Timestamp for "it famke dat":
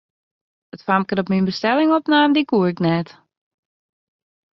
0.75-1.29